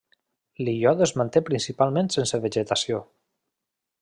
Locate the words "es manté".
1.07-1.43